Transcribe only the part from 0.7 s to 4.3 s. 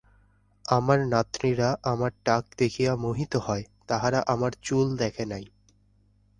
আমার নাতনীরা আমার টাক দেখিয়া মোহিত হয়, তাহারা